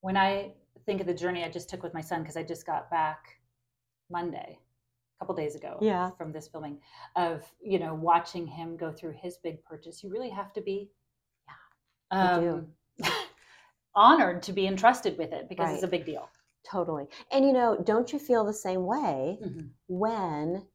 [0.00, 0.52] when I
[0.86, 3.40] think of the journey I just took with my son, because I just got back
[4.10, 6.10] Monday, a couple days ago, Yeah.
[6.12, 6.80] from this filming,
[7.16, 10.02] of you know watching him go through his big purchase.
[10.02, 10.90] You really have to be,
[12.12, 12.16] do.
[12.18, 12.72] um,
[13.94, 16.28] honored to be entrusted with it because it's a big deal.
[16.70, 17.06] Totally.
[17.32, 19.70] And you know, don't you feel the same way Mhm.
[19.88, 20.66] when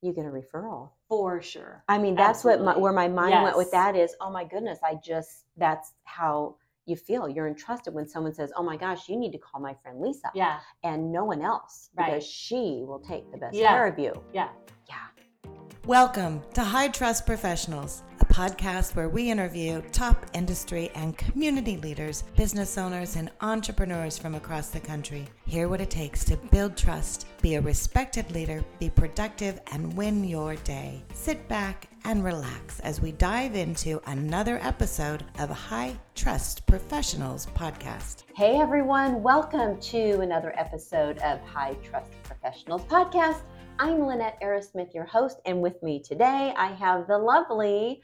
[0.00, 0.90] you get a referral?
[1.08, 1.84] For sure.
[1.88, 4.78] I mean, that's what my, where my mind went with that is, oh my goodness,
[4.82, 7.28] I just that's how you feel.
[7.28, 10.30] You're entrusted when someone says, "Oh my gosh, you need to call my friend Lisa,"
[10.34, 10.58] Yeah.
[10.82, 12.06] and no one else Right.
[12.06, 13.68] because she will take the best Yeah.
[13.68, 14.12] care of you.
[14.32, 14.48] Yeah.
[14.88, 14.96] Yeah.
[15.86, 22.24] Welcome to High Trust Professionals, a podcast where we interview top industry and community leaders,
[22.34, 25.26] business owners, and entrepreneurs from across the country.
[25.44, 30.24] Hear what it takes to build trust, be a respected leader, be productive, and win
[30.24, 31.02] your day.
[31.12, 38.24] Sit back and relax as we dive into another episode of High Trust Professionals podcast.
[38.34, 43.42] Hey everyone, welcome to another episode of High Trust Professionals podcast.
[43.82, 48.00] I'm Lynette Arrasmith, your host, and with me today I have the lovely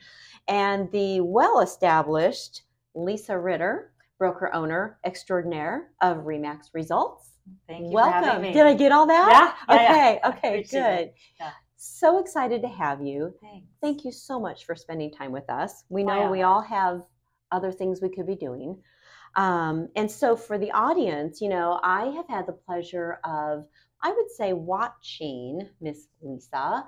[0.48, 2.62] and the well established
[2.97, 7.31] Lisa Ritter, broker owner extraordinaire of Remax Results.
[7.69, 8.25] Thank you for welcome.
[8.25, 8.53] having me.
[8.53, 9.55] Did I get all that?
[9.69, 10.29] Yeah, Okay, yeah.
[10.31, 11.12] okay, good.
[11.39, 11.53] Yeah.
[11.77, 13.33] So excited to have you.
[13.41, 13.69] Thanks.
[13.81, 15.85] Thank you so much for spending time with us.
[15.91, 17.03] We know we all have
[17.53, 18.83] other things we could be doing.
[19.37, 23.67] Um, and so, for the audience, you know, I have had the pleasure of,
[24.03, 26.85] I would say, watching Miss Lisa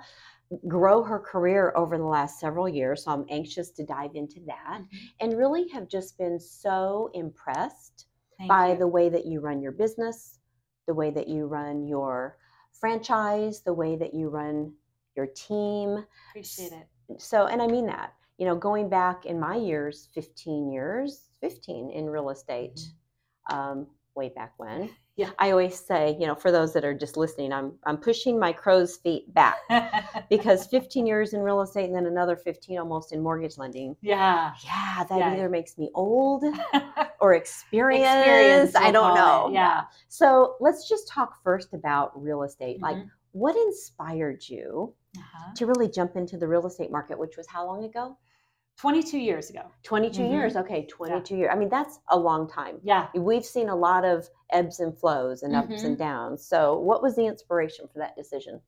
[0.67, 3.03] grow her career over the last several years.
[3.05, 4.97] So, I'm anxious to dive into that Mhm.
[5.21, 8.77] and really have just been so impressed Thank by you.
[8.77, 10.39] the way that you run your business,
[10.87, 12.37] the way that you run your
[12.73, 14.73] franchise, the way that you run
[15.15, 16.87] your team Appreciate it.
[17.19, 21.91] so and i mean that you know going back in my years 15 years 15
[21.91, 22.79] in real estate
[23.51, 24.93] um, way back when Mm-hmm.
[25.21, 25.29] Yeah.
[25.39, 28.51] i always say you know for those that are just listening i'm i'm pushing my
[28.51, 29.57] crow's feet back
[30.29, 34.51] because 15 years in real estate and then another 15 almost in mortgage lending yeah.
[34.65, 35.31] yeah that Yeah.
[35.33, 36.43] either makes me old
[37.21, 39.83] or experienced, Experience, i don't know it, Yeah.
[40.07, 43.09] so let's just talk first about real estate like Mhm.
[43.33, 45.51] what inspired you Uh-huh.
[45.57, 48.17] to really jump into the real estate market which was how long ago
[48.81, 49.61] 22 years ago.
[49.83, 50.31] 22 Mhm.
[50.31, 53.09] years okay 22 years i mean that's a long time Yeah.
[53.13, 55.85] we've seen a lot of ebbs and flows and ups Mm-hmm.
[55.85, 58.59] and downs so what was the inspiration for that decision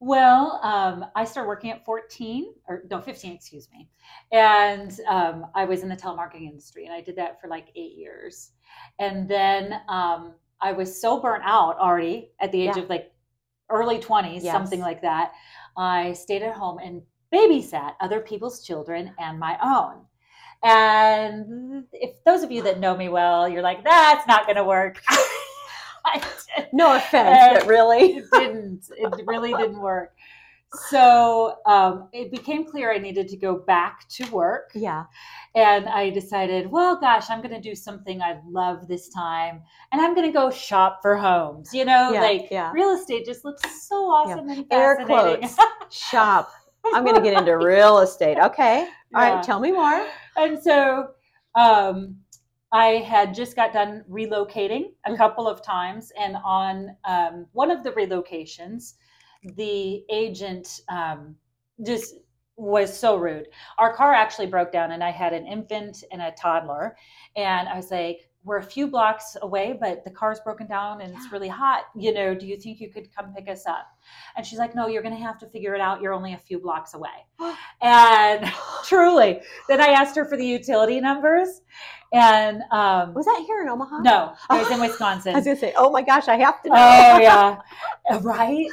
[0.00, 3.88] Well, um, I started working at 14 or no, 15, excuse me.
[4.32, 7.94] And um, I was in the telemarketing industry and I did that for like eight
[7.96, 8.50] years.
[8.98, 12.82] And then um, I was so burnt out already at the age Yeah.
[12.82, 13.12] of like
[13.70, 14.52] early 20s, Yes.
[14.52, 15.34] something like that.
[15.76, 17.02] I stayed at home and
[17.32, 20.04] babysat other people's children and my own.
[20.64, 24.64] And if those of you that know me well, you're like, that's not going to
[24.64, 25.02] work.
[26.72, 28.84] No offense but really it didn't.
[28.96, 30.14] It really didn't work.
[30.88, 34.70] So um, it became clear I needed to go back to work.
[34.74, 35.04] yeah
[35.54, 39.62] And I decided, well, gosh, I'm going to do something I love this time.
[39.92, 41.74] And I'm going to go shop for homes.
[41.74, 42.72] You know, Yeah, like yeah.
[42.72, 44.70] real estate just looks so awesome and fascinating.
[44.70, 45.56] Air quotes.
[45.90, 46.50] shop
[46.92, 49.34] i'm going to get into real estate okay all Yeah.
[49.34, 50.06] right tell me more
[50.36, 51.08] and so
[51.54, 52.16] um,
[52.72, 55.16] I had just got done relocating a Mhm.
[55.18, 58.94] couple of times, and on um, one of the relocations,
[59.56, 61.36] the agent um,
[61.84, 62.14] just
[62.56, 63.48] was so rude.
[63.78, 66.96] Our car actually broke down, and I had an infant and a toddler,
[67.36, 68.28] and I was like.
[68.44, 71.84] We're a few blocks away, but the car's broken down and it's really hot.
[71.96, 73.86] You know, do you think you could come pick us up?
[74.36, 76.00] And she's like, No, you're going to have to figure it out.
[76.00, 77.08] You're only a few blocks away.
[77.82, 78.50] and
[78.84, 81.60] truly, then I asked her for the utility numbers,
[82.12, 85.32] and um, was that here in omaha no, I was in Wisconsin.
[85.34, 87.56] i was going to say oh my gosh i have to know oh yeah,
[88.10, 88.66] Uh, right.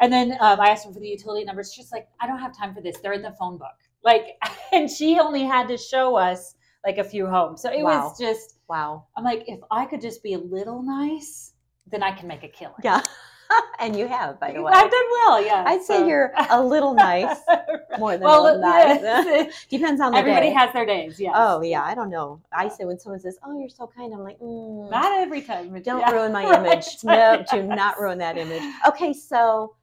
[0.00, 1.72] And then um, I asked her for the utility numbers.
[1.72, 2.98] She's like, I don't have time for this.
[3.02, 3.74] They're in the phone book.
[4.04, 4.36] Like,
[4.72, 6.54] and she only had to show us
[6.86, 7.62] like a few homes.
[7.62, 8.08] So it Wow.
[8.08, 8.56] was just.
[8.72, 11.52] Wow I'm like, if I could just be a little nice,
[11.92, 12.82] then I can make a killing.
[12.82, 13.02] yeah
[13.80, 15.34] and you have by the way I've done well.
[15.50, 16.28] Yeah, i'd say you're
[16.60, 17.36] a little nice
[18.02, 20.54] more than well, a little nice depends on the everybody day.
[20.60, 21.20] has their days.
[21.20, 21.32] Yeah.
[21.34, 22.28] Oh yeah, I don't know.
[22.62, 25.66] I say when someone says, "Oh, you're so kind," I'm like, mm, Not every time.
[25.82, 26.10] "Don't yeah.
[26.16, 28.62] ruin my image." No, do not ruin that image.
[28.90, 29.74] Okay, so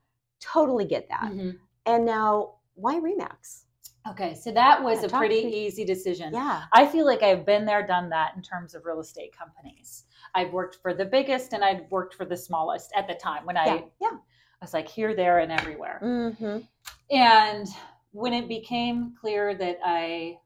[0.54, 1.30] totally get that.
[1.32, 1.52] Mhm.
[1.86, 3.66] And now, why Remax?
[4.08, 6.34] Okay, so that was Yeah, a pretty easy decision.
[6.34, 10.06] Yeah, I feel like I've been there, done that in terms of real estate companies.
[10.36, 13.56] I've worked for the biggest and I'd worked for the smallest at the time when
[13.56, 14.12] yeah, I, yeah.
[14.12, 16.00] I was like here, there, and everywhere.
[16.04, 16.60] Mm-hmm.
[17.16, 17.68] And
[18.12, 20.38] when it became clear that I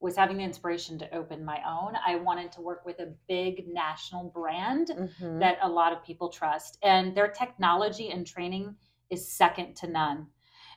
[0.00, 3.66] was having the inspiration to open my own, I wanted to work with a big
[3.66, 5.40] national brand Mhm.
[5.40, 6.78] that a lot of people trust.
[6.82, 8.76] And their technology and training
[9.10, 10.28] is second to none.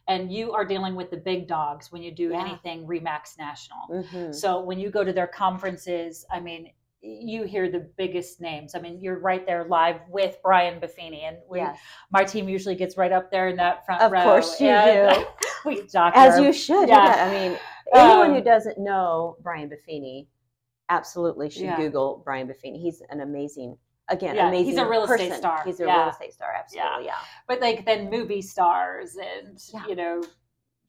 [0.08, 2.42] And you are dealing with the big dogs when you do Yeah.
[2.42, 3.88] anything Remax National.
[3.90, 4.34] Mhm.
[4.36, 6.72] So when you go to their conferences, I mean,
[7.04, 8.76] you hear the biggest names.
[8.76, 11.80] I mean, you're right there live with Brian Buffini, and we, Yes.
[12.12, 14.22] my team usually gets right up there in that front Of row.
[14.24, 15.26] course you do.
[15.66, 16.88] we talk As you should.
[16.90, 17.06] Yeah.
[17.16, 17.26] Yeah.
[17.26, 17.60] I mean,
[17.94, 20.28] anyone who Um, doesn't know Brian Buffini
[20.90, 21.78] absolutely should Yeah.
[21.78, 22.80] Google Brian Buffini.
[22.80, 23.78] He's an amazing,
[24.10, 24.66] again, Yeah, amazing.
[24.66, 25.64] he's a real estate star.
[25.66, 26.02] He's a Yeah.
[26.02, 26.52] real estate star.
[26.54, 27.06] Absolutely.
[27.06, 27.16] Yeah.
[27.48, 29.86] but like then movie stars and Yeah.
[29.88, 30.24] you know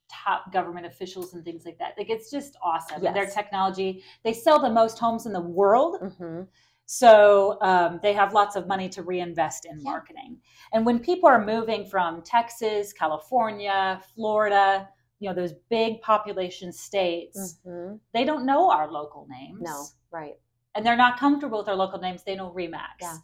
[0.08, 1.94] top government officials and things like that.
[1.96, 3.04] Like it's just awesome.
[3.04, 5.98] And their technology, they sell the most homes in the world.
[6.18, 6.42] hmm
[6.84, 9.84] So um, they have lots of money to reinvest in Yeah.
[9.84, 10.40] marketing.
[10.74, 14.88] And when people are moving from Texas, California, Florida,
[15.18, 19.60] you know, those big population states, hmm they don't know our local names.
[19.62, 19.86] No.
[20.10, 20.38] Right.
[20.74, 22.22] And they're not comfortable with our local names.
[22.24, 23.00] They know Remax.
[23.00, 23.16] Yeah.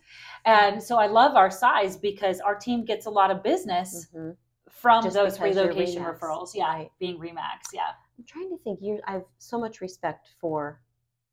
[0.44, 4.30] And so I love our size because our team gets a lot of business hmm
[4.70, 6.50] from Just those relocation referrals.
[6.54, 6.66] Yeah.
[6.72, 6.90] Right.
[7.00, 7.72] Being Remax.
[7.72, 7.88] Yeah.
[8.18, 8.80] I'm trying to think.
[8.82, 10.82] You, I have so much respect for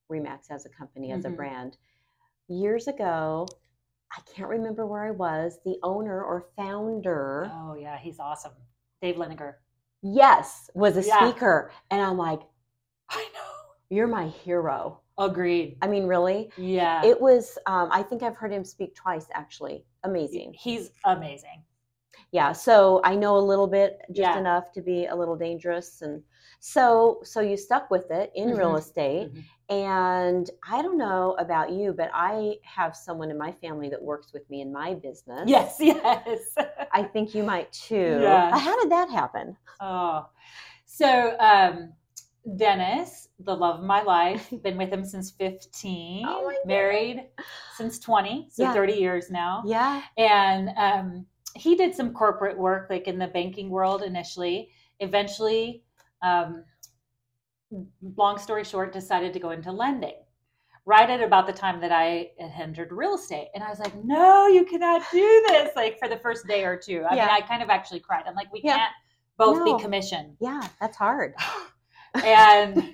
[0.10, 1.34] Remax as a company, as Mhm.
[1.34, 1.78] a brand.
[2.48, 3.46] Years ago,
[4.12, 5.60] I can't remember where I was.
[5.66, 7.98] The owner or founder, Oh, yeah.
[7.98, 8.54] He's awesome.
[9.02, 9.56] Dave Liniger.
[10.02, 11.30] yes, was a Yeah.
[11.30, 12.42] speaker, and I'm like,
[13.10, 13.74] I know.
[13.90, 15.78] "You're my hero." Agreed.
[15.82, 17.04] I mean, really, Yeah.
[17.06, 17.58] it was.
[17.68, 19.28] Um, I think I've heard him speak twice.
[19.34, 20.54] Actually, amazing.
[20.58, 21.64] He's amazing.
[22.32, 24.40] yeah so i know a little bit just Yeah.
[24.40, 26.24] enough to be a little dangerous and
[26.60, 28.78] so so you stuck with it in real Mhm.
[28.80, 29.44] estate Mhm.
[29.70, 34.34] and i don't know about you but i have someone in my family that works
[34.34, 36.56] with me in my business Yes, yes.
[36.92, 38.58] i think you might too Yeah.
[38.58, 40.28] how did that happen oh.
[40.86, 41.94] So, um,
[42.56, 47.28] Dennis, the love of my life, been with him since 15, Oh married
[47.76, 48.74] since 20, so Yeah.
[48.74, 49.64] 30 years now.
[49.66, 51.26] yeah And um,
[51.56, 54.70] he did some corporate work, like in the banking world initially.
[55.00, 55.84] Eventually,
[56.22, 56.64] um,
[58.16, 60.16] long story short, decided to go into lending.
[60.86, 63.96] Right at about the time that I had entered real estate, and I was like,
[64.04, 67.26] "No, you cannot do this!" Like for the first day or two, I Yeah.
[67.26, 68.24] mean, I kind of actually cried.
[68.28, 68.78] I'm like, "We Yeah.
[68.78, 68.94] can't
[69.38, 69.78] both No.
[69.78, 71.34] be commissioned," yeah that's hard
[72.24, 72.94] and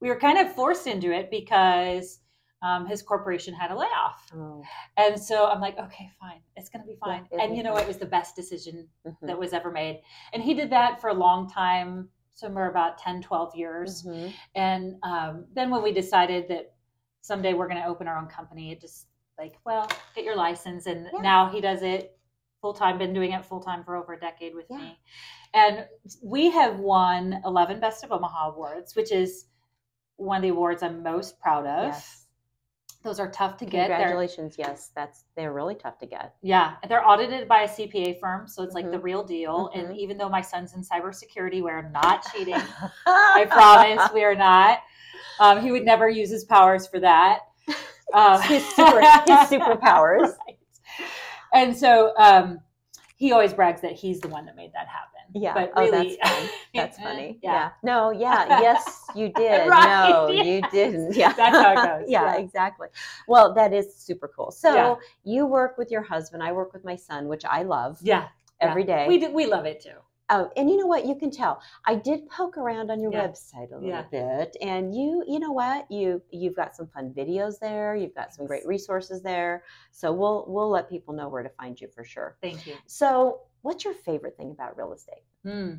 [0.00, 2.20] we were kind of forced into it because
[2.62, 4.26] um, his corporation had a layoff.
[4.34, 4.62] oh,
[4.96, 6.40] And so I'm like, okay, fine.
[6.56, 7.26] It's going to be fine.
[7.30, 10.00] it'll and you know, it was the best decision mhm, that was ever made.
[10.32, 14.04] And he did that for a long time, somewhere about 10, 12 years.
[14.04, 14.32] mhm.
[14.54, 16.74] And um, then when we decided that
[17.20, 19.06] someday we're going to open our own company, it just
[19.38, 20.86] like, well, get your license.
[20.86, 21.20] And Yeah.
[21.22, 22.18] now he does it
[22.60, 24.78] full time, been doing it full time for over a decade with Yeah.
[24.78, 24.98] me.
[25.54, 25.86] And
[26.22, 29.46] we have won 11 Best of Omaha awards, which is
[30.16, 31.92] one of the awards I'm most proud of.
[31.92, 32.26] yes
[33.04, 33.88] Those are tough to get.
[33.88, 38.18] They're- congratulations yes that's they're really tough to get Yeah, they're audited by a CPA
[38.20, 39.02] firm, so it's like the Mhm.
[39.04, 39.70] real deal.
[39.74, 39.78] Mhm.
[39.88, 42.56] And even though my son's in cybersecurity, we're not cheating.
[43.06, 44.80] I promise we are not.
[45.40, 47.40] Um, he would never use his powers for that.
[48.12, 50.58] Um, his, super, his superpowers Right.
[51.52, 52.60] And so um,
[53.16, 55.17] he always brags that he's the one that made that happen.
[55.34, 55.54] Yeah.
[55.54, 56.48] but oh, that's fun.
[56.74, 57.38] That's funny.
[57.42, 57.52] Yeah.
[57.52, 57.70] Yeah.
[57.82, 58.10] No.
[58.10, 58.60] Yeah.
[58.60, 59.68] Yes, you did.
[59.68, 61.14] Right, No, you didn't.
[61.14, 61.32] Yeah.
[61.32, 62.40] That's how it goes, yeah, yeah.
[62.40, 62.88] Exactly.
[63.26, 64.50] Well, that is super cool.
[64.50, 64.94] So Yeah.
[65.24, 66.42] you work with your husband.
[66.42, 68.28] I work with my son, which I love yeah,
[68.60, 69.04] every yeah.
[69.04, 69.08] day.
[69.08, 69.98] We do, we love it too.
[70.30, 71.06] Oh, and you know what?
[71.06, 71.60] You can tell.
[71.86, 73.28] I did poke around on your Yeah.
[73.28, 74.02] website a little Yeah.
[74.10, 75.90] bit, and you, you know what?
[75.90, 77.94] You you've got some fun videos there.
[77.96, 79.64] You've got some great resources there.
[79.90, 82.36] So we'll we'll let people know where to find you for sure.
[82.42, 82.76] Thank you.
[82.86, 85.24] So, what's your favorite thing about real estate?
[85.44, 85.74] Hmm.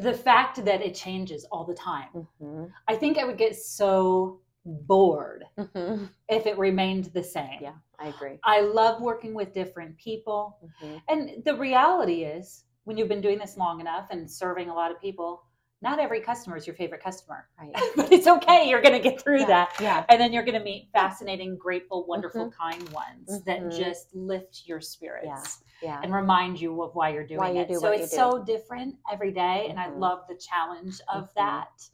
[0.00, 2.08] The fact that it changes all the time.
[2.14, 2.64] Mm-hmm.
[2.88, 6.04] I think I would get so bored Mm-hmm.
[6.28, 7.58] if it remained the same.
[7.62, 8.38] Yeah, I agree.
[8.44, 10.58] I love working with different people.
[10.80, 14.74] hmm And the reality is, when you've been doing this long enough and serving a
[14.74, 15.42] lot of people,
[15.82, 17.46] not every customer is your favorite customer.
[17.60, 17.70] Right.
[17.96, 18.66] but it's okay.
[18.66, 19.74] You're going to get through Yeah, that.
[19.78, 20.06] Yeah.
[20.08, 23.76] And then you're going to meet fascinating, grateful, wonderful, kind ones that Mhm.
[23.76, 26.00] just lift your spirits Yeah.
[26.02, 27.68] and remind you of why you're doing Why you it.
[27.68, 29.98] do so it's so different every day, and I Mhm.
[29.98, 31.34] love the challenge of Mhm.
[31.34, 31.90] that.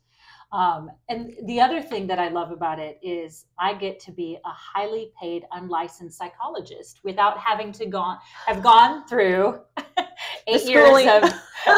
[0.54, 4.38] Um, and the other thing that I love about it is I get to be
[4.44, 9.58] a highly paid unlicensed psychologist without having to gone have gone through
[10.46, 11.32] eight years of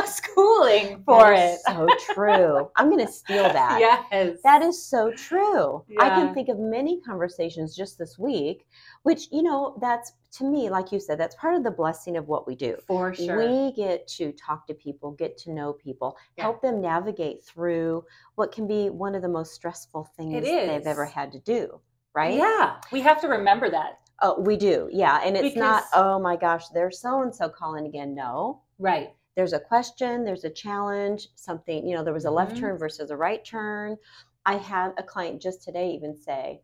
[0.07, 1.59] schooling for it.
[1.67, 2.69] so true.
[2.77, 3.79] I'm going to steal that.
[3.81, 4.39] yes.
[4.43, 5.85] That is so true.
[6.01, 8.67] I can think of many conversations just this week,
[9.03, 12.29] which, you know, that's to me, like you said, that's part of the blessing of
[12.29, 12.77] what we do.
[12.87, 13.39] for sure.
[13.39, 16.45] We get to talk to people, get to know people, Yeah.
[16.45, 21.07] help them navigate through what can be one of the most stressful things they've ever
[21.07, 21.81] had to do,
[22.15, 22.35] right?
[22.35, 24.01] Yeah, we have to remember that.
[24.23, 24.89] Oh, we do.
[24.93, 25.21] Yeah.
[25.25, 28.15] And it's not, oh my gosh, there's so and so calling again.
[28.15, 28.63] No.
[28.79, 29.15] Right.
[29.37, 32.61] There's a question, there's a challenge, something, you know, there was a left Mhm.
[32.61, 33.99] turn versus a right turn.
[34.47, 36.63] I had a client just today even say,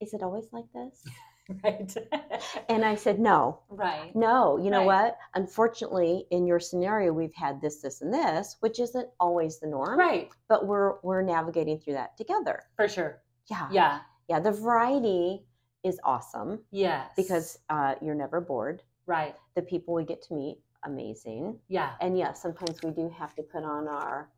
[0.00, 1.04] Is it always like this?
[1.64, 1.92] Right.
[2.68, 4.14] And I said, No, right.
[4.14, 4.56] no.
[4.56, 5.04] You know Right.
[5.08, 5.18] what?
[5.34, 9.98] Unfortunately, in your scenario, we've had this, this, and this, which isn't always the norm.
[9.98, 10.30] Right.
[10.48, 12.62] But we're we're navigating through that together.
[12.76, 13.20] For sure.
[13.50, 13.68] Yeah.
[13.72, 14.00] Yeah.
[14.28, 14.38] Yeah.
[14.40, 15.44] The variety
[15.82, 17.10] is awesome Yes.
[17.16, 18.82] because uh, you're never bored.
[19.06, 19.34] right.
[19.56, 21.58] The people we get to meet, amazing.
[21.68, 21.92] Yeah.
[22.00, 24.30] And yes, sometimes we do have to put on our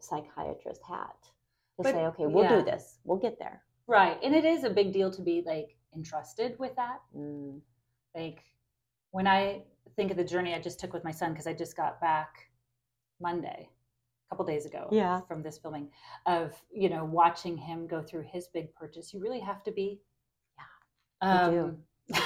[0.00, 2.58] psychiatrist hat to But- say, okay, we'll yeah.
[2.58, 2.98] do this.
[3.04, 3.62] We'll get there.
[3.86, 4.18] Right.
[4.22, 7.00] And it is a big deal to be like entrusted with that.
[7.16, 7.60] Mm,
[8.14, 8.42] Like
[9.10, 9.62] when I
[9.96, 12.50] think of the journey I just took with my son, because I just got back
[13.20, 15.20] Monday, a couple days ago Yeah.
[15.22, 15.90] from this filming,
[16.26, 19.12] of, you know, watching him go through his big purchase.
[19.12, 20.00] You really have to be
[21.22, 21.84] Yeah, um,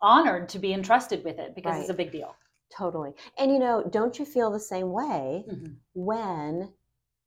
[0.00, 2.34] honored to be entrusted with it because it's a big deal.
[2.70, 3.12] Totally.
[3.38, 5.76] And you know, don't you feel the same way Mhm.
[5.94, 6.72] when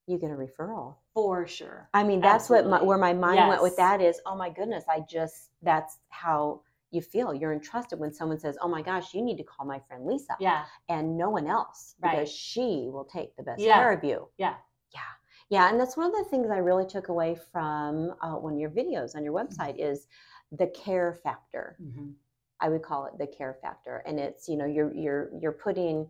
[0.08, 0.98] you get a referral?
[1.14, 1.90] For sure.
[1.94, 4.86] I mean, that's what my, where my mind went with that is, oh my goodness,
[4.90, 7.34] I just that's how you feel.
[7.34, 10.36] You're entrusted when someone says, "Oh my gosh, you need to call my friend Lisa,"
[10.40, 10.66] Yeah.
[10.90, 13.76] and no one else because she will take the best Yeah.
[13.78, 14.28] care of you.
[14.38, 14.58] Yeah.
[14.94, 15.00] Yeah.
[15.50, 15.70] Yeah.
[15.70, 18.72] And that's one of the things I really took away from uh, one of your
[18.72, 19.62] videos on your Mm-hmm.
[19.62, 20.08] website is
[20.52, 21.78] the care factor.
[21.82, 22.14] Mhm.
[22.62, 24.04] I would call it the care factor.
[24.06, 26.08] And it's, you know, you're you're you're putting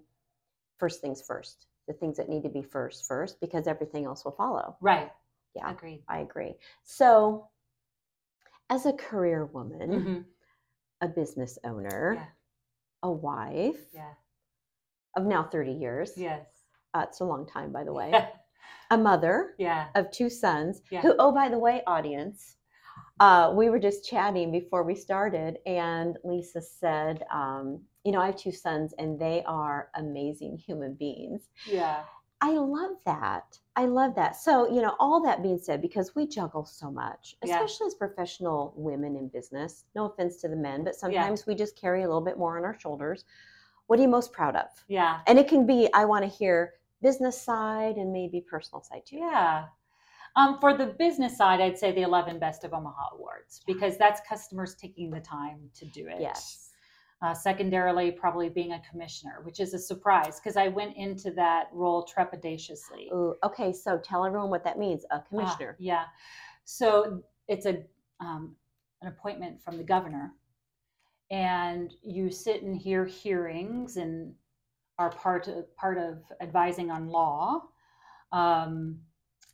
[0.78, 4.34] first things first, the things that need to be first first, because everything else will
[4.34, 4.76] follow.
[4.82, 5.12] Right.
[5.56, 5.72] Yeah.
[5.72, 6.04] Agreed.
[6.08, 6.56] I agree.
[6.84, 7.48] So
[8.70, 10.26] as a career woman, Mhm.
[11.02, 12.26] a business owner, Yeah.
[13.04, 14.14] a wife Yeah.
[15.16, 16.18] of now 30 years.
[16.18, 16.48] Yes.
[16.94, 18.12] Uh, it's a long time, by the way.
[18.12, 18.30] Yeah.
[18.92, 19.90] A mother Yeah.
[19.96, 21.02] of two sons Yeah.
[21.02, 22.58] who oh by the way audience
[23.22, 28.26] uh, we were just chatting before we started and lisa said um, you know i
[28.26, 31.42] have two sons and they are amazing human beings
[31.80, 32.00] Yeah.
[32.42, 36.24] i love that i love that so you know all that being said because we
[36.28, 37.54] juggle so much Yeah.
[37.56, 41.80] especially as professional women in business no offense to the men but sometimes we just
[41.84, 43.24] carry a little bit more on our shoulders
[43.88, 45.20] what are you most proud of Yeah.
[45.28, 46.74] and it can be i want to hear
[47.04, 49.66] business side and maybe personal side too Yeah.
[50.36, 54.22] Um, for the business side, I'd say the 11 Best of Omaha Awards because that's
[54.28, 56.22] customers taking the time to do it.
[56.22, 56.70] yes
[57.22, 61.68] Uh, secondarily, probably being a commissioner, which is a surprise because I went into that
[61.72, 63.12] role trepidatiously.
[63.14, 65.04] Ooh, okay, so tell everyone what that means.
[65.12, 65.76] A Ah, commissioner.
[65.80, 66.06] yeah.
[66.66, 67.84] So it's a
[68.20, 68.56] um,
[69.02, 70.34] an appointment from the governor,
[71.30, 74.34] and you sit and hear hearings and
[74.98, 77.64] are part of, part of advising on law,
[78.32, 79.00] um,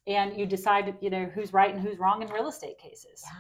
[0.08, 3.22] and you decide you know who's right and who's wrong in real estate cases.
[3.26, 3.32] yeah.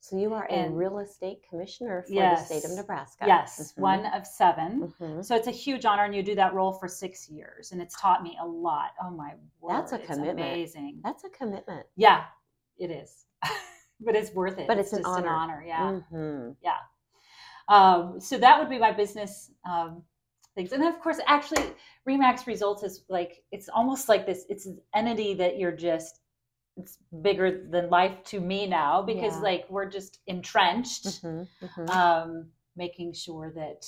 [0.00, 3.24] So you are a And- real estate commissioner for the state of Nebraska.
[3.26, 3.78] Yes, Mhm.
[3.80, 5.24] one of 7 Mhm.
[5.24, 7.98] So it's a huge honor, and you do that role for six years, and it's
[7.98, 8.90] taught me a lot.
[9.02, 10.40] Oh my word, That's a it's commitment.
[10.40, 11.00] Amazing.
[11.02, 11.86] That's a commitment.
[11.96, 12.26] Yeah,
[12.76, 13.24] it is,
[14.00, 14.66] but it's worth it.
[14.66, 15.28] But it's an just honor.
[15.28, 15.64] an honor.
[15.66, 16.00] Yeah.
[16.00, 16.50] hmm
[17.68, 20.04] Um, so that would be my business um,
[20.54, 21.64] things, and of course, actually,
[22.08, 24.44] Remax Results is like it's almost like this.
[24.48, 26.20] It's an entity that you're just.
[26.76, 29.42] It's bigger than life to me now because Yeah.
[29.42, 33.86] like we're just entrenched, hmm hmm um, making sure that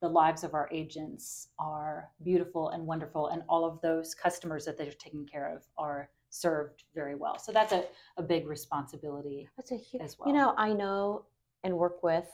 [0.00, 4.78] the lives of our agents are beautiful and wonderful, and all of those customers that
[4.78, 7.36] they're taking care of are served very well.
[7.36, 7.84] So that's a,
[8.16, 10.02] a big responsibility That's a huge.
[10.02, 10.28] as well.
[10.28, 11.24] You know, I know
[11.64, 12.28] and work with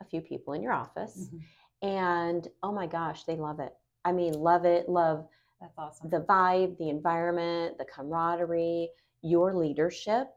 [0.00, 1.42] a few people in your office, Mhm.
[1.82, 3.72] And oh my gosh, they love it.
[4.04, 4.88] I mean, love it.
[4.88, 5.26] Love
[5.60, 6.10] That's awesome.
[6.10, 8.90] the vibe, the environment, the camaraderie,
[9.22, 10.28] your leadership.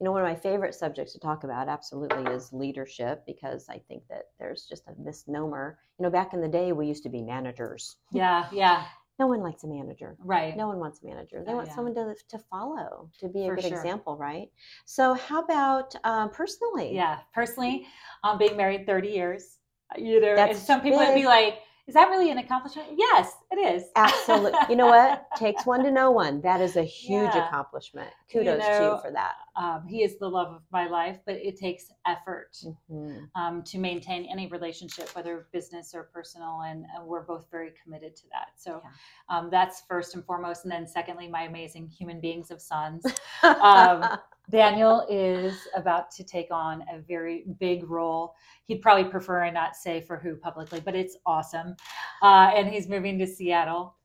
[0.00, 3.78] You know, one of my favorite subjects to talk about absolutely is leadership because I
[3.86, 5.78] think that there's just a misnomer.
[5.98, 7.96] You know, back in the day, we used to be managers.
[8.12, 8.84] yeah, yeah,
[9.18, 10.16] No one likes a manager.
[10.24, 10.56] right.
[10.56, 11.44] No one wants a manager.
[11.44, 11.74] They Oh, want yeah.
[11.74, 13.76] someone to, to follow, to be a For good sure.
[13.76, 14.50] example, right?
[14.86, 16.94] So, how about uh, personally?
[16.94, 17.86] Yeah, personally,
[18.24, 19.58] um, being married 30 years,
[19.96, 22.88] you know, and some people would be like, is that really an accomplishment?
[22.96, 23.88] Yes, it is.
[23.96, 24.58] Absolutely.
[24.68, 25.26] You know what?
[25.36, 26.40] Takes one to know one.
[26.42, 27.48] That is a huge Yeah.
[27.48, 28.08] accomplishment.
[28.32, 29.34] You Kudos to you for that.
[29.56, 32.56] Um, he is the love of my life, but it takes effort
[32.90, 33.28] Mhm.
[33.34, 38.16] um, to maintain any relationship, whether business or personal, and uh, we're both very committed
[38.16, 38.48] to that.
[38.56, 38.90] So Yeah.
[39.28, 43.04] um, that's first and foremost, and then secondly, my amazing human beings of sons.
[43.42, 44.18] Um,
[44.50, 48.34] Daniel is about to take on a very big role.
[48.64, 51.76] He'd probably prefer I not say for who publicly, but it's awesome.
[52.20, 53.96] Uh, and he's moving to Seattle,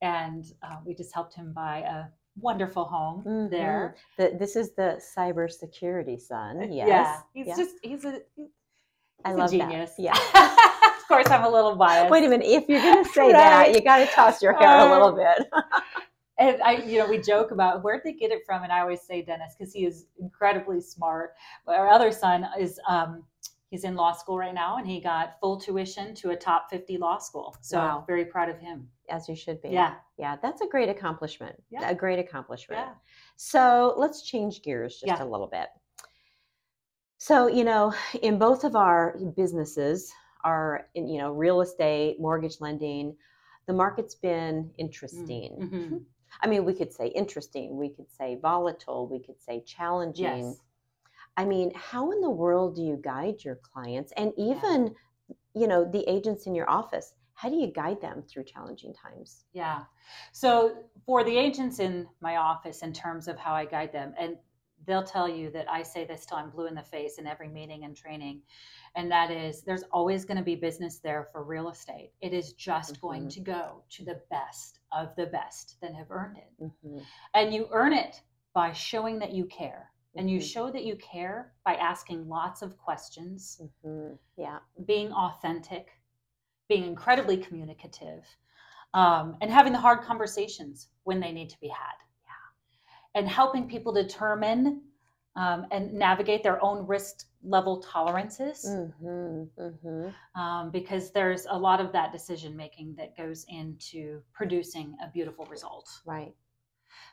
[0.00, 2.04] and uh, we just helped him buy a
[2.40, 3.94] wonderful home there.
[4.18, 4.30] Mhm.
[4.32, 6.72] The, this is the cybersecurity son.
[6.72, 6.86] Yes.
[6.86, 7.56] Uh, Yeah, he's Yeah.
[7.56, 8.48] just he's a he's
[9.24, 9.58] I a love that.
[9.70, 9.94] genius.
[9.98, 10.12] Yeah.
[10.34, 12.10] of course, I'm a little biased.
[12.10, 12.46] Wait a minute.
[12.46, 15.48] If you're going to say that, you got to toss your hair a little bit.
[16.38, 19.00] and I, you know, we joke about where'd they get it from, and I always
[19.02, 21.34] say Dennis because he is incredibly smart.
[21.66, 23.24] But our other son is, um,
[23.70, 26.96] he's in law school right now, and he got full tuition to a top 50
[26.98, 27.54] law school.
[27.60, 28.04] So Wow.
[28.06, 28.90] very proud of him.
[29.08, 29.70] As you should be.
[29.70, 31.62] Yeah, Yeah, that's a great accomplishment.
[31.70, 31.88] Yeah.
[31.88, 32.80] A great accomplishment.
[32.80, 32.94] yeah,
[33.36, 35.22] So let's change gears just Yeah.
[35.22, 35.68] a little bit.
[37.18, 40.12] So, you know, in both of our businesses,
[40.44, 43.16] our, in, you know, real estate, mortgage lending,
[43.66, 45.56] the market's been interesting.
[45.60, 46.04] Mhm.
[46.42, 50.24] I mean, we could say interesting, we could say volatile, we could say challenging.
[50.46, 50.60] yes,
[51.38, 54.94] I mean, how in the world do you guide your clients and even,
[55.54, 57.14] you know, the agents in your office?
[57.34, 59.46] How do you guide them through challenging times?
[59.52, 59.84] yeah.
[60.32, 64.36] So for the agents in my office, in terms of how I guide them, and
[64.86, 67.48] they'll tell you that I say this till I'm blue in the face in every
[67.48, 68.42] meeting and training,
[68.94, 72.12] and that is there's always going to be business there for real estate.
[72.20, 73.30] It is just going Mhm.
[73.30, 76.52] to go to the best of the best that have earned it.
[76.60, 78.22] Mhm, And you earn it
[78.54, 79.92] by showing that you care.
[80.18, 84.18] And you mhm, show that you care by asking lots of questions, mhm.
[84.36, 84.58] Yeah.
[84.86, 86.00] being authentic,
[86.68, 88.26] being incredibly communicative,
[88.94, 91.94] um, and having the hard conversations when they need to be had.
[93.14, 94.82] And helping people determine
[95.36, 100.14] um, and navigate their own risk level tolerances Mhm, mhm.
[100.34, 105.46] um, because there's a lot of that decision making that goes into producing a beautiful
[105.46, 105.88] result.
[106.04, 106.34] Right.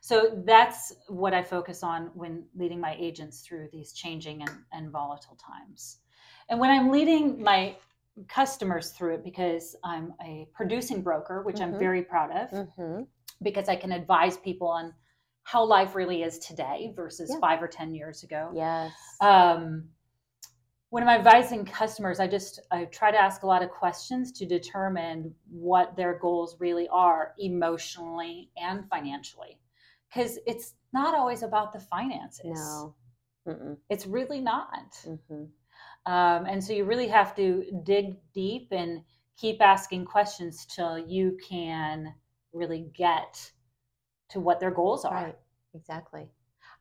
[0.02, 4.92] So that's what I focus on when leading my agents through these changing and, and
[4.92, 6.00] volatile times.
[6.50, 7.76] And when I'm leading my
[8.28, 11.80] customers through it, because I'm a producing broker, which I'm Mhm.
[11.80, 13.04] very proud of, hmm
[13.42, 14.94] because I can advise people on
[15.44, 17.40] how life really is today versus Yeah.
[17.40, 18.52] five or 10 years ago.
[18.54, 19.18] Yes.
[19.20, 19.90] Um,
[20.90, 24.46] when I'm advising customers, I just I try to ask a lot of questions to
[24.46, 29.60] determine what their goals really are emotionally and financially,
[30.10, 32.46] because it's not always about the finances.
[32.46, 32.96] no.
[33.48, 33.78] Mm-mm.
[33.90, 34.96] it's really not.
[35.06, 35.50] Mhm.
[36.08, 39.04] Um, and so you really have to dig deep and
[39.38, 42.16] keep asking questions till you can
[42.54, 43.52] really get
[44.30, 45.14] to what their goals are.
[45.14, 45.40] Right.
[45.76, 46.28] Exactly.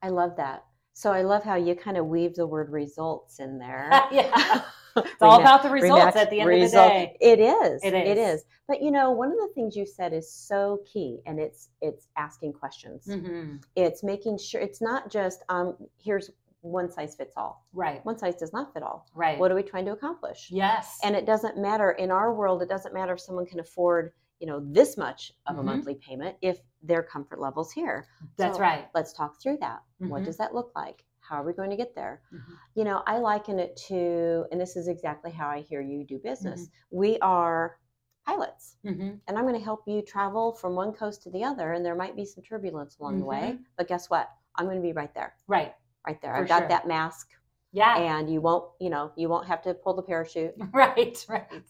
[0.03, 0.65] I love that.
[0.95, 3.91] So I love how you kind of weave the word results in there.
[4.13, 4.63] yeah,
[4.97, 7.17] it's all about the results at the end of the day.
[7.21, 7.83] It is.
[7.85, 8.41] It It is.
[8.41, 8.45] is.
[8.69, 12.09] But you know, one of the things you said is so key, and it's it's
[12.17, 13.07] asking questions.
[13.13, 16.31] hmm It's making sure it's not just um here's
[16.61, 17.67] one size fits all.
[17.75, 18.03] Right.
[18.07, 19.07] One size does not fit all.
[19.15, 19.39] Right.
[19.39, 20.49] What are we trying to accomplish?
[20.51, 20.99] yes.
[21.05, 22.63] And it doesn't matter in our world.
[22.63, 24.13] It doesn't matter if someone can afford
[24.45, 25.65] you know this much of a Mhm.
[25.65, 28.07] monthly payment if their comfort levels here.
[28.37, 28.91] that's so- right.
[28.95, 29.83] Let's talk through that.
[30.01, 30.25] What Mhm.
[30.27, 31.03] does that look like?
[31.21, 32.21] How are we going to get there?
[32.31, 32.59] Mhm.
[32.75, 36.19] You know, I liken it to, and this is exactly how I hear you do
[36.19, 36.67] business.
[36.69, 36.97] Mm-hmm.
[36.99, 37.79] We are
[38.27, 39.19] pilots, Mhm.
[39.27, 41.95] and I'm going to help you travel from one coast to the other, and there
[41.95, 43.59] might be some turbulence along the way.
[43.77, 44.29] But guess what?
[44.57, 45.75] I'm going to be right there, Right.
[46.07, 46.35] right there.
[46.35, 46.69] For I've got sure.
[46.69, 47.31] that mask,
[47.73, 47.97] Yeah.
[47.97, 50.55] and you won't, you know, you won't have to pull the parachute.
[50.75, 51.25] right.
[51.31, 51.65] Right.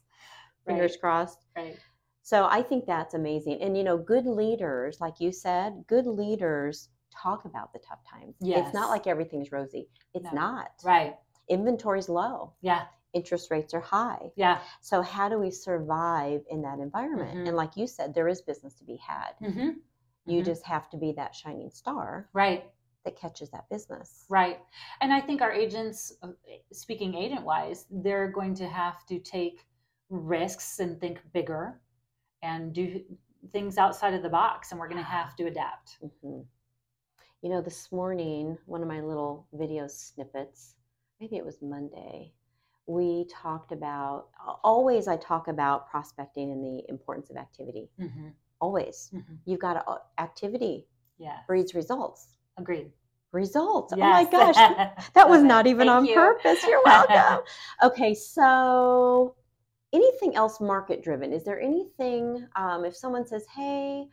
[0.66, 1.00] Fingers Right.
[1.00, 1.46] crossed.
[1.54, 1.78] Right.
[2.24, 3.60] So I think that's amazing.
[3.60, 8.34] And you know, good leaders, like you said, good leaders talk about the tough times.
[8.40, 9.90] It's not like everything's rosy.
[10.14, 10.40] It's No.
[10.40, 10.70] not.
[10.82, 11.16] Right.
[11.48, 12.54] Inventory's low.
[12.62, 12.86] Yeah.
[13.12, 14.32] Interest rates are high.
[14.36, 14.62] Yeah.
[14.80, 17.36] So how do we survive in that environment?
[17.36, 17.48] Mhm.
[17.48, 19.34] And like you said, there is business to be had.
[19.38, 19.70] hmm
[20.24, 20.46] You Mhm.
[20.46, 22.72] just have to be that shining star Right.
[23.04, 24.24] that catches that business.
[24.30, 24.64] Right.
[25.02, 26.32] And I think our agents, uh,
[26.72, 29.66] speaking agent wise, they're going to have to take
[30.08, 31.82] risks and think bigger
[32.44, 33.00] and do
[33.52, 34.70] things outside of the box.
[34.70, 35.98] And we're going to have to adapt.
[36.22, 36.40] hmm
[37.42, 40.74] You know, this morning, one of my little video snippets,
[41.20, 42.32] maybe it was Monday,
[42.86, 44.26] we talked about
[44.62, 47.88] always I talk about prospecting and the importance of activity.
[47.98, 48.28] hmm
[48.60, 49.10] Always.
[49.10, 50.86] hmm You've got to, activity
[51.18, 51.38] Yeah.
[51.46, 52.36] breeds results.
[52.58, 52.92] Agreed.
[53.32, 53.92] Results.
[53.92, 54.56] Oh my gosh.
[55.14, 56.14] That was not even Thank on you.
[56.14, 56.66] purpose.
[56.66, 57.44] You're welcome.
[57.82, 59.34] okay, so
[59.94, 61.32] anything else market driven?
[61.32, 64.06] Is there anything, um, if someone says, hey,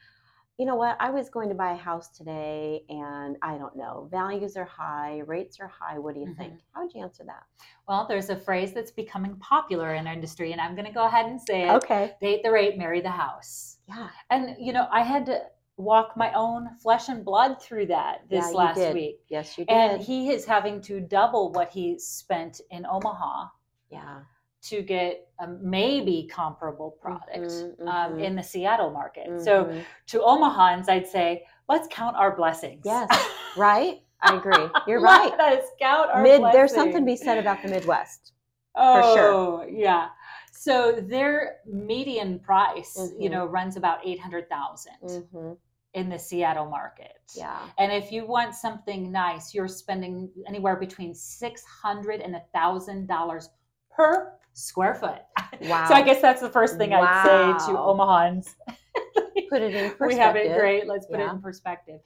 [0.58, 4.08] you know what, I was going to buy a house today and I don't know,
[4.12, 6.38] values are high, rates are high, what do you Mhm.
[6.38, 6.60] think?
[6.74, 7.44] How would you answer that?
[7.88, 11.06] Well, there's a phrase that's becoming popular in our industry, and I'm going to go
[11.06, 12.16] ahead and say it Okay.
[12.22, 13.78] date the rate, marry the house.
[13.88, 14.10] Yeah.
[14.30, 18.52] And, you know, I had to walk my own flesh and blood through that this
[18.52, 18.94] Yeah, last did.
[18.94, 19.20] week.
[19.30, 19.74] Yes, you did.
[19.74, 23.48] And he is having to double what he spent in Omaha
[23.90, 24.22] yeah.
[24.64, 28.24] To get a maybe comparable product Mhm, um, mhm.
[28.26, 29.28] in the Seattle market.
[29.42, 29.86] So Mhm.
[30.08, 32.86] to Omahans, I'd say, let's count our blessings.
[32.86, 33.10] Yes,
[33.58, 34.02] right?
[34.22, 34.70] I agree.
[34.88, 35.40] You're Let right.
[35.40, 38.34] us count our Mid, there's something to be said about the Midwest.
[38.74, 39.70] Oh, sure.
[39.70, 40.10] yeah.
[40.54, 43.32] So their median price, you Mhm.
[43.32, 45.54] know, runs about 800,000 hmm
[45.94, 47.20] in the Seattle market.
[47.36, 47.68] Yeah.
[47.78, 53.50] And if you want something nice, you're spending anywhere between 600 and $1,000
[53.90, 55.20] per square foot.
[55.62, 55.86] Wow.
[55.88, 57.96] So I guess that's the first thing I'd say to Wow.
[57.98, 58.56] Omahans.
[59.50, 60.00] Put it in perspective.
[60.08, 60.88] we have it great.
[60.88, 62.00] Let's put it in perspective.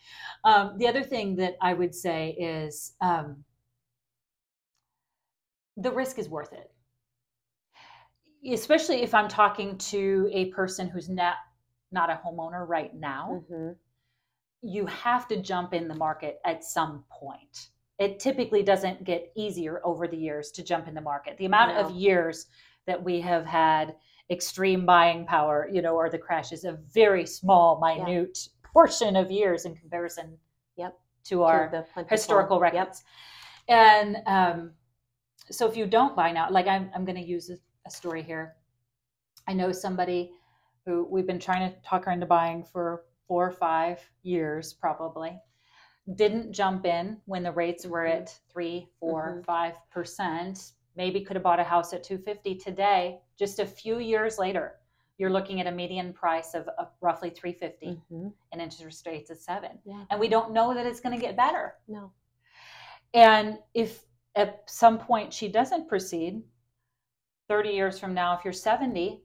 [0.44, 3.44] Um, the other thing that I would say is um,
[5.78, 6.72] the risk is worth it,
[8.52, 11.36] especially if I'm talking to a person who's not
[11.92, 13.44] not a homeowner right now.
[13.48, 13.70] hmm
[14.62, 17.70] You have to jump in the market at some point.
[17.98, 21.38] It typically doesn't get easier over the years to jump in the market.
[21.38, 22.48] The amount of years
[22.88, 23.96] that we have had
[24.30, 29.32] extreme buying power, you know, or the crash is a very small, minute portion of
[29.32, 30.38] years in comparison
[30.76, 30.98] Yep.
[31.26, 32.62] to our historical Yep.
[32.62, 33.04] records.
[33.70, 34.72] And um,
[35.50, 38.22] so if you don't buy now, like I'm, I'm going to use a, a story
[38.22, 38.56] here.
[39.48, 40.32] I know somebody
[40.86, 45.40] who we've been trying to talk her into buying for four or five years, probably.
[46.14, 48.16] Didn't jump in when the rates were Mhm.
[48.22, 49.90] at three, four, five four, Mhm.
[49.90, 50.74] percent.
[50.96, 53.22] Maybe could have bought a house at 250 today.
[53.38, 54.80] Just a few years later,
[55.18, 58.34] you're looking at a median price of, of roughly 350 Mhm.
[58.52, 59.80] and interest rates at seven.
[59.84, 60.06] Yeah.
[60.10, 61.80] And we don't know that it's going to get better.
[61.88, 62.14] No.
[63.14, 66.44] And if at some point she doesn't proceed,
[67.48, 69.25] 30 years from now, if you're 70,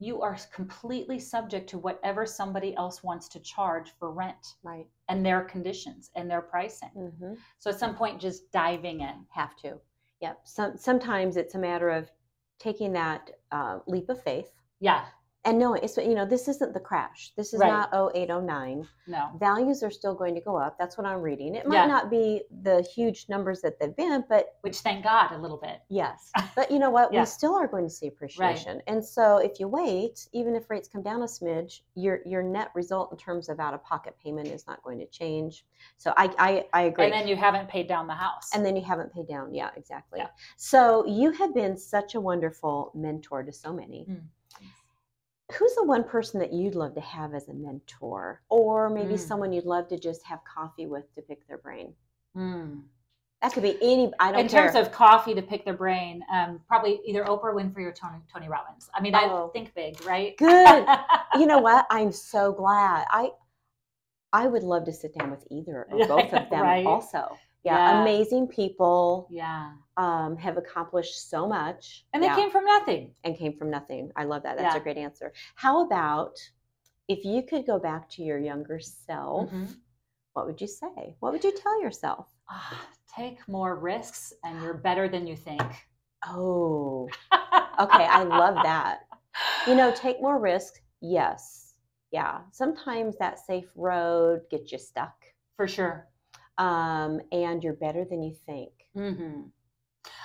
[0.00, 4.86] you are completely subject to whatever somebody else wants to charge for rent Right.
[5.08, 6.90] and their conditions and their pricing.
[6.90, 9.26] hmm So at some point, just diving in.
[9.30, 9.80] Have to.
[10.20, 10.40] Yep.
[10.44, 12.10] Some, sometimes it's a matter of
[12.58, 15.04] taking that uh, leap of faith Yeah,
[15.44, 17.32] and knowing it's you know this isn't the crash.
[17.36, 17.68] This is Right.
[17.70, 18.86] not 0809.
[19.06, 19.30] no.
[19.38, 20.76] Values are still going to go up.
[20.78, 21.54] That's what I'm reading.
[21.54, 21.86] It might Yeah.
[21.86, 25.80] not be the huge numbers that they've been, but Which thank God a little bit.
[25.88, 26.30] yes.
[26.56, 27.12] But you know what?
[27.12, 27.20] Yeah.
[27.20, 28.76] We still are going to see appreciation.
[28.76, 28.84] Right.
[28.88, 32.70] And so if you wait, even if rates come down a smidge, your your net
[32.74, 35.64] result in terms of out of pocket payment is not going to change.
[35.96, 37.04] So I I, I agree.
[37.04, 38.50] And then you haven't paid down the house.
[38.54, 39.54] and then you haven't paid down.
[39.54, 40.18] Yeah, exactly.
[40.18, 40.28] Yeah.
[40.56, 44.04] So you have been such a wonderful mentor to so many.
[44.08, 44.22] Mm.
[45.52, 49.18] Who's the one person that you'd love to have as a mentor, or maybe Mm.
[49.18, 51.94] someone you'd love to just have coffee with to pick their brain?
[52.36, 52.82] Mm.
[53.40, 54.12] That could be any.
[54.18, 54.64] I don't in care.
[54.64, 58.48] terms of coffee to pick their brain, um, probably either Oprah Winfrey or Tony, Tony
[58.48, 58.90] Robbins.
[58.92, 59.48] I mean, Oh.
[59.48, 60.36] I think big, right?
[60.36, 60.86] Good.
[61.38, 61.86] you know what?
[61.90, 63.06] I'm so glad.
[63.10, 63.32] I
[64.32, 66.84] I would love to sit down with either or both of them Right.
[66.84, 67.38] also.
[67.64, 68.02] Yeah, Yeah.
[68.02, 69.72] amazing people yeah.
[69.98, 72.06] Um, have accomplished so much.
[72.14, 73.14] And they Yeah, came from nothing.
[73.24, 74.12] and came from nothing.
[74.16, 74.56] I love that.
[74.56, 74.80] That's Yeah.
[74.80, 75.32] a great answer.
[75.56, 76.38] How about
[77.08, 79.50] if you could go back to your younger self?
[79.50, 79.76] Mhm.
[80.34, 81.16] What would you say?
[81.20, 82.28] What would you tell yourself?
[82.48, 85.62] Ah, take more risks and you're better than you think.
[86.26, 87.08] Oh,
[87.80, 88.06] okay.
[88.06, 89.00] I love that.
[89.66, 90.80] You know, take more risks.
[91.00, 91.74] Yes.
[92.12, 92.40] Yeah.
[92.52, 95.16] Sometimes that safe road gets you stuck.
[95.56, 96.08] For sure.
[96.58, 98.72] um, and you're better than you think.
[98.94, 99.42] hmm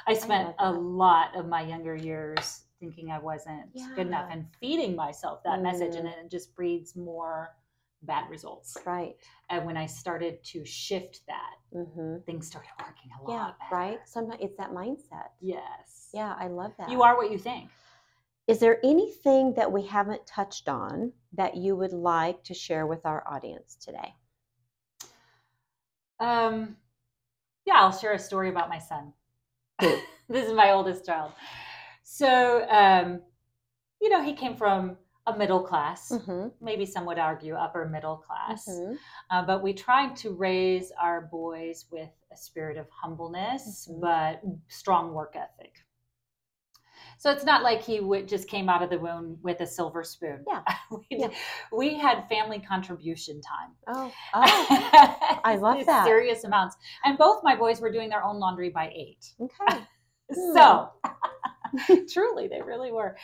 [0.08, 4.46] I spent love a lot of my younger years thinking I wasn't good enough and
[4.60, 6.12] feeding myself that message, and Mm.
[6.16, 7.56] then it just breeds more
[8.02, 8.78] bad results.
[8.86, 9.16] Right.
[9.50, 13.54] And when I started to shift that, hmm things started working a lot Yeah.
[13.60, 13.76] better.
[13.76, 14.08] Right.
[14.08, 15.30] Sometimes it's that mindset.
[15.40, 16.10] Yes.
[16.14, 16.90] Yeah, I love that.
[16.90, 17.70] You are what you think.
[18.48, 23.06] Is there anything that we haven't touched on that you would like to share with
[23.06, 24.14] our audience today?
[26.20, 26.76] Um,
[27.66, 29.14] yeah, I'll share a story about my son.
[29.80, 30.00] Cool.
[30.30, 31.32] this is my oldest child.
[32.04, 33.22] So, um,
[34.02, 36.50] you know, he came from a middle class, Mm-hmm.
[36.60, 38.68] maybe some would argue upper middle class.
[38.68, 38.98] Mhm.
[39.32, 44.02] Uh, but we tried to raise our boys with a spirit of humbleness, Mhm.
[44.02, 45.86] but strong work ethic.
[47.18, 50.04] So it's not like he would just came out of the womb with a silver
[50.04, 50.44] spoon.
[50.48, 50.62] Yeah.
[50.92, 51.30] we, Yeah.
[51.72, 53.72] we had family contribution time.
[53.88, 56.06] Oh, oh, I love that.
[56.06, 56.76] Serious amounts.
[57.06, 59.34] And both my boys were doing their own laundry by eight.
[59.40, 59.82] okay.
[60.54, 60.90] So
[62.12, 63.16] Truly, they really were.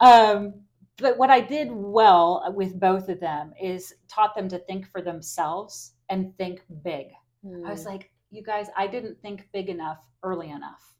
[0.00, 0.54] Um,
[0.98, 5.00] but what I did well with both of them is taught them to think for
[5.02, 7.06] themselves and think big.
[7.66, 10.93] I was Mm, like, you guys, I didn't think big enough early enough.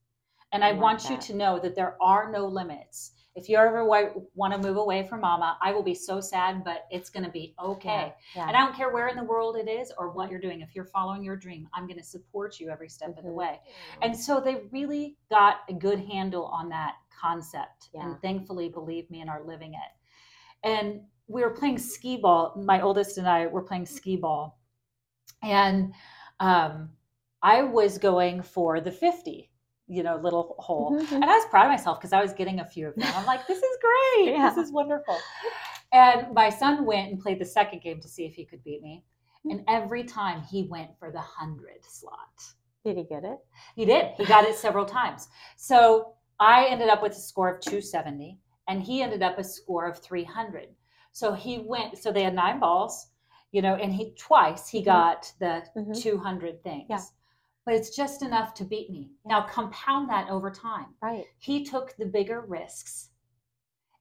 [0.54, 3.10] And I, I want you to know that there are no limits.
[3.34, 6.86] If you ever want to move away from mama, I will be so sad, but
[6.92, 8.14] it's going to be okay.
[8.36, 8.46] yeah.
[8.46, 10.60] And I don't care where in the world it is or what you're doing.
[10.60, 13.34] If you're following your dream, I'm going to support you every step of the Mhm.
[13.34, 13.60] way.
[14.02, 18.02] And so they really got a good handle on that concept Yeah.
[18.06, 19.90] and thankfully believe me and are living it.
[20.62, 22.54] And we were playing skee ball.
[22.54, 24.60] My oldest and I were playing skee ball.
[25.42, 25.92] And
[26.38, 26.96] um,
[27.42, 29.50] I was going for the 50,
[29.86, 30.92] you know, little hole.
[30.92, 31.12] Mhm, mhm.
[31.12, 33.10] And I was proud of myself because I was getting a few of them.
[33.14, 33.90] I'm like, this is great.
[34.34, 34.50] Yeah.
[34.50, 35.18] This is wonderful.
[35.92, 38.82] And my son went and played the second game to see if he could beat
[38.82, 39.04] me.
[39.50, 42.42] And every time he went for the 100 slot.
[42.84, 43.38] Did he get it?
[43.76, 44.12] He did.
[44.16, 45.28] He got it several times.
[45.56, 49.86] So I ended up with a score of 270 and he ended up a score
[49.86, 50.68] of 300.
[51.12, 53.08] So he went, so they had nine balls,
[53.52, 54.84] you know, and he twice he Mhm.
[54.86, 55.94] got the Mhm.
[56.00, 56.86] 200 things.
[56.88, 57.00] Yeah.
[57.64, 59.10] But it's just enough to beat me.
[59.24, 60.94] Now compound that over time.
[61.02, 61.24] Right.
[61.38, 63.10] He took the bigger risks.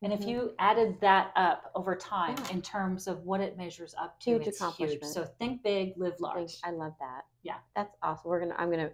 [0.02, 0.28] And if Mhm.
[0.28, 2.52] you added that up over time Yeah.
[2.56, 4.62] in terms of what it measures up to, Huge it's huge.
[4.62, 5.14] accomplishment.
[5.14, 6.60] So think big, live large.
[6.66, 7.26] I love that.
[7.42, 7.60] Yeah.
[7.74, 8.30] That's awesome.
[8.30, 8.92] We're gonna I'm gonna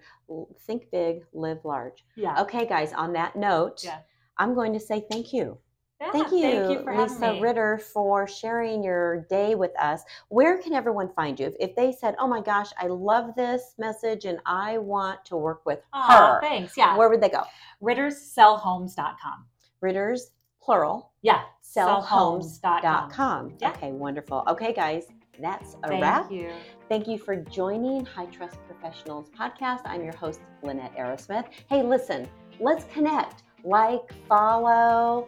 [0.68, 2.06] think big, live large.
[2.16, 2.40] Yeah.
[2.44, 4.02] Okay, guys, on that note, Yeah.
[4.38, 5.58] I'm going to say thank you.
[6.02, 7.42] Yeah, Thank you, Thank you for Lisa me.
[7.42, 10.02] Ritter, for sharing your day with us.
[10.30, 11.48] Where can everyone find you?
[11.48, 15.36] If, if they said, "Oh my gosh, I love this message and I want to
[15.36, 16.78] work with Aw, her," thanks.
[16.78, 16.96] Yeah.
[16.96, 17.44] where would they go?
[17.84, 19.46] RittersSellHomes.com.
[19.82, 20.32] Ritters,
[20.62, 21.42] plural, Yeah.
[21.64, 23.56] sellhomes.com.
[23.60, 23.70] Yeah.
[23.72, 24.44] Okay, wonderful.
[24.48, 25.08] Okay, guys,
[25.42, 26.32] that's a Thank wrap.
[26.32, 26.52] you.
[26.88, 29.82] Thank you for joining High Trust Professionals podcast.
[29.86, 31.46] I'm your host, Lynette Arrasmith.
[31.70, 32.28] Hey, listen,
[32.60, 33.44] let's connect.
[33.64, 35.28] Like, follow,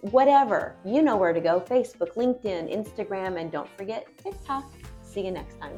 [0.00, 0.76] whatever.
[0.84, 4.70] You know where to go Facebook, LinkedIn, Instagram, and don't forget TikTok.
[5.02, 5.76] See you next time.